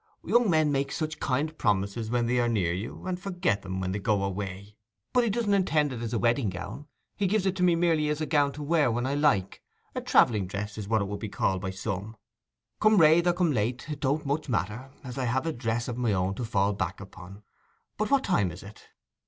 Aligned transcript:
Young 0.25 0.49
men 0.49 0.71
make 0.71 0.91
such 0.91 1.19
kind 1.19 1.55
promises 1.59 2.09
when 2.09 2.25
they 2.25 2.39
are 2.39 2.49
near 2.49 2.73
you, 2.73 3.05
and 3.05 3.19
forget 3.19 3.63
'em 3.63 3.79
when 3.79 3.91
they 3.91 3.99
go 3.99 4.23
away. 4.23 4.75
But 5.13 5.23
he 5.23 5.29
doesn't 5.29 5.53
intend 5.53 5.93
it 5.93 6.01
as 6.01 6.11
a 6.11 6.17
wedding 6.17 6.49
gown—he 6.49 7.27
gives 7.27 7.45
it 7.45 7.55
to 7.57 7.61
me 7.61 7.75
merely 7.75 8.09
as 8.09 8.19
a 8.19 8.25
gown 8.25 8.51
to 8.53 8.63
wear 8.63 8.89
when 8.91 9.05
I 9.05 9.13
like—a 9.13 10.01
travelling 10.01 10.47
dress 10.47 10.75
is 10.79 10.87
what 10.87 11.03
it 11.03 11.05
would 11.05 11.19
be 11.19 11.29
called 11.29 11.61
by 11.61 11.69
some. 11.69 12.15
Come 12.79 12.97
rathe 12.97 13.27
or 13.27 13.33
come 13.33 13.51
late 13.51 13.91
it 13.91 13.99
don't 13.99 14.25
much 14.25 14.49
matter, 14.49 14.89
as 15.03 15.19
I 15.19 15.25
have 15.25 15.45
a 15.45 15.53
dress 15.53 15.87
of 15.87 15.99
my 15.99 16.13
own 16.13 16.33
to 16.33 16.45
fall 16.45 16.73
back 16.73 16.99
upon. 16.99 17.43
But 17.99 18.09
what 18.09 18.23
time 18.23 18.49
is 18.51 18.63
it? 18.63 18.87